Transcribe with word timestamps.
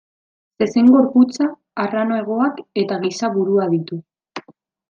Zezen 0.61 0.87
gorputza, 0.93 1.49
arrano 1.85 2.19
hegoak 2.21 2.65
eta 2.85 3.01
giza 3.07 3.33
burua 3.37 3.71
ditu. 3.75 4.01